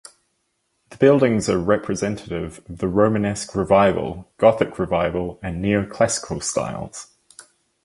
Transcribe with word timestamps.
The 0.89 0.97
buildings 0.97 1.47
are 1.47 1.59
representative 1.59 2.59
of 2.67 2.77
the 2.79 2.87
Romanesque 2.87 3.53
Revival, 3.53 4.27
Gothic 4.37 4.79
Revival, 4.79 5.39
and 5.43 5.61
Neo-Classical 5.61 6.41
styles. 6.41 7.09